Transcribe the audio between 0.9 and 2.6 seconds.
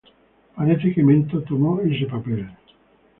que Mento tomó ese papel.